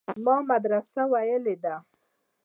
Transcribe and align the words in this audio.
ما 0.23 0.35
مدرسه 0.49 1.01
ويلې 1.11 1.55
ده. 1.63 1.75